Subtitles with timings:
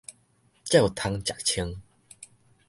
[0.03, 0.03] 才有
[0.89, 1.75] 通食穿